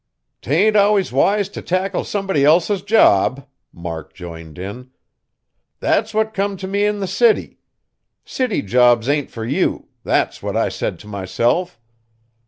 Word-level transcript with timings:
"'T 0.41 0.49
ain't 0.51 0.75
always 0.75 1.11
wise 1.11 1.47
t' 1.47 1.61
tackle 1.61 2.03
somebody 2.03 2.43
else's 2.43 2.81
job," 2.81 3.45
Mark 3.71 4.15
joined 4.15 4.57
in, 4.57 4.89
"that's 5.79 6.11
what 6.11 6.33
come 6.33 6.57
t' 6.57 6.65
me 6.65 6.85
in 6.85 6.99
the 7.01 7.05
city. 7.05 7.59
City 8.25 8.63
jobs 8.63 9.07
ain't 9.07 9.29
fur 9.29 9.45
you! 9.45 9.89
that's 10.03 10.41
what 10.41 10.57
I 10.57 10.69
said 10.69 10.97
t' 10.97 11.07
myself. 11.07 11.79